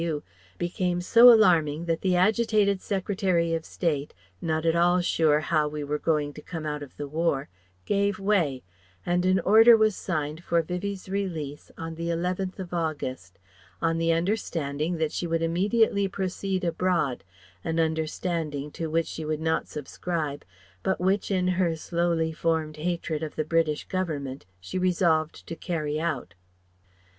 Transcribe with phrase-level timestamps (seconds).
[0.03, 0.23] U.
[0.57, 5.83] became so alarming that the agitated Secretary of State not at all sure how we
[5.83, 7.49] were going to come out of the War
[7.85, 8.63] gave way,
[9.05, 13.37] and an order was signed for Vivie's release on the 11th of August;
[13.79, 17.23] on the understanding that she would immediately proceed abroad;
[17.63, 20.43] an understanding to which she would not subscribe
[20.81, 25.99] but which in her slowly formed hatred of the British Government she resolved to carry
[25.99, 26.33] out.